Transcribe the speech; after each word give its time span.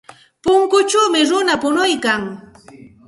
Punkuchawmi 0.43 1.21
runa 1.29 1.55
punuykan. 1.61 2.21